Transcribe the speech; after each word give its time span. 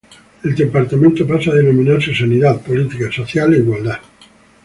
El 0.43 0.55
Departamento 0.55 1.27
pasa 1.27 1.51
a 1.51 1.53
denominarse 1.53 2.11
Sanidad, 2.15 2.59
Política 2.61 3.11
Social 3.11 3.53
e 3.53 3.57
Igualdad. 3.59 3.99